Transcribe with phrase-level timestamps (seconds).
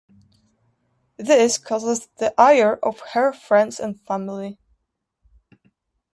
[1.19, 4.57] This causes the ire of her friends and family.